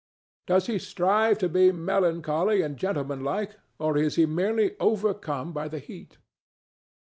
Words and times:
Does 0.47 0.65
he 0.65 0.79
strive 0.79 1.37
to 1.37 1.47
be 1.47 1.71
melancholy 1.71 2.63
and 2.63 2.75
gentlemanlike, 2.75 3.57
or 3.77 3.97
is 3.99 4.15
he 4.15 4.25
merely 4.25 4.75
overcome 4.79 5.53
by 5.53 5.67
the 5.67 5.77
heat? 5.77 6.17